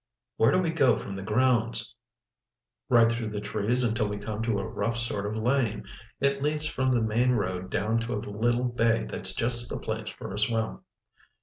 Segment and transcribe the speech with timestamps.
[0.37, 1.93] "Where do we go from the grounds?"
[2.89, 5.85] "Right through the trees until we come to a rough sort of lane.
[6.19, 10.09] It leads from the main road down to a little bay that's just the place
[10.09, 10.79] for a swim."